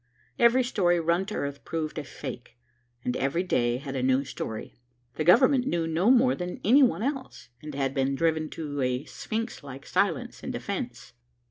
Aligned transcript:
Every 0.39 0.63
story 0.63 0.99
run 0.99 1.27
to 1.27 1.35
earth 1.35 1.63
proved 1.63 1.99
a 1.99 2.03
fake, 2.03 2.57
and 3.05 3.15
every 3.17 3.43
day 3.43 3.77
had 3.77 3.95
a 3.95 4.01
new 4.01 4.25
story. 4.25 4.73
The 5.13 5.23
Government 5.23 5.67
knew 5.67 5.85
no 5.85 6.09
more 6.09 6.33
than 6.33 6.59
any 6.63 6.81
one 6.81 7.03
else, 7.03 7.49
and 7.61 7.75
had 7.75 7.93
been 7.93 8.15
driven 8.15 8.49
to 8.49 8.81
a 8.81 9.05
sphinx 9.05 9.61
like 9.63 9.85
silence 9.85 10.41
in 10.41 10.51
self 10.51 10.53
defence. 10.53 11.13